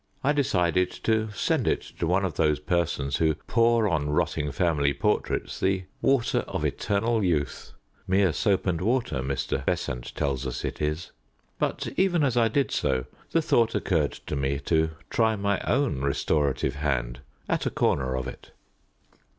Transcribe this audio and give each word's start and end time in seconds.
I 0.23 0.31
decided 0.31 0.89
to 1.03 1.29
send 1.31 1.67
it 1.67 1.81
to 1.99 2.07
one 2.07 2.25
of 2.25 2.33
those 2.33 2.59
persons 2.59 3.17
who 3.17 3.35
pour 3.35 3.87
on 3.87 4.09
rotting 4.09 4.51
family 4.51 4.93
portraits 4.95 5.59
the 5.59 5.83
water 6.01 6.39
of 6.47 6.65
eternal 6.65 7.23
youth 7.23 7.73
mere 8.07 8.33
soap 8.33 8.65
and 8.65 8.81
water 8.81 9.21
Mr. 9.21 9.63
Besant 9.63 10.15
tells 10.15 10.47
us 10.47 10.65
it 10.65 10.81
is; 10.81 11.11
but 11.59 11.87
even 11.97 12.23
as 12.23 12.35
I 12.35 12.47
did 12.47 12.71
so 12.71 13.05
the 13.29 13.43
thought 13.43 13.75
occurred 13.75 14.13
to 14.25 14.35
me 14.35 14.57
to 14.61 14.89
try 15.11 15.35
my 15.35 15.59
own 15.59 15.99
restorative 16.01 16.77
hand 16.77 17.19
at 17.47 17.67
a 17.67 17.69
corner 17.69 18.15
of 18.15 18.27
it. 18.27 18.49